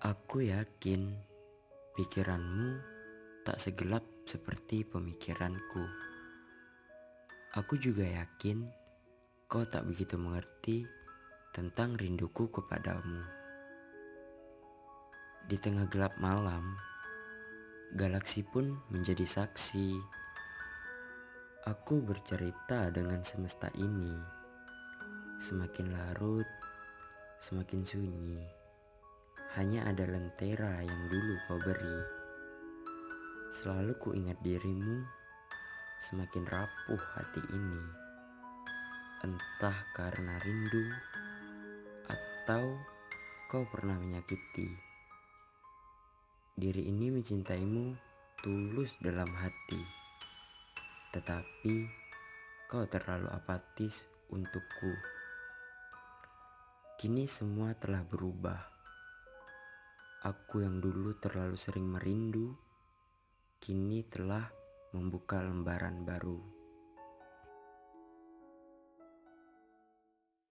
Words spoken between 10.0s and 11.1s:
mengerti